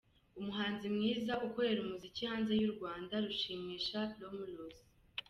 [0.39, 4.77] Umuhanzi mwiza ukorera umuziki hanze y’u Rwanda: Rushimisha Romulus.